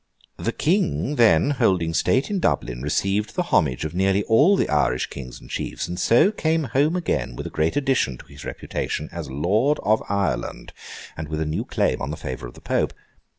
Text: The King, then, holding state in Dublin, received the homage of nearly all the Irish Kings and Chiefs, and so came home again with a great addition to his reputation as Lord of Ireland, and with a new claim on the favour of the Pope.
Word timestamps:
The 0.37 0.51
King, 0.51 1.17
then, 1.17 1.51
holding 1.51 1.93
state 1.93 2.31
in 2.31 2.39
Dublin, 2.39 2.81
received 2.81 3.35
the 3.35 3.43
homage 3.43 3.85
of 3.85 3.93
nearly 3.93 4.23
all 4.23 4.55
the 4.55 4.67
Irish 4.67 5.05
Kings 5.11 5.39
and 5.39 5.47
Chiefs, 5.47 5.87
and 5.87 5.99
so 5.99 6.31
came 6.31 6.63
home 6.63 6.95
again 6.95 7.35
with 7.35 7.45
a 7.45 7.51
great 7.51 7.75
addition 7.77 8.17
to 8.17 8.25
his 8.25 8.43
reputation 8.43 9.09
as 9.11 9.29
Lord 9.29 9.77
of 9.83 10.01
Ireland, 10.09 10.73
and 11.15 11.27
with 11.29 11.39
a 11.39 11.45
new 11.45 11.65
claim 11.65 12.01
on 12.01 12.09
the 12.09 12.17
favour 12.17 12.47
of 12.47 12.55
the 12.55 12.61
Pope. 12.61 12.95